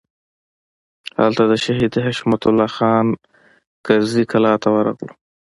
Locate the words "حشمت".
2.05-2.41